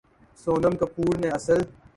سونم 0.43 0.73
کپور 0.81 1.13
نے 1.21 1.29
اسل 1.37 1.59